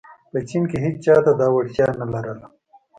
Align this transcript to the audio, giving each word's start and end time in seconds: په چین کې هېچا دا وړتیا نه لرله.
په 0.31 0.39
چین 0.47 0.63
کې 0.69 0.77
هېچا 0.85 1.15
دا 1.41 1.47
وړتیا 1.55 1.87
نه 1.99 2.05
لرله. 2.13 2.47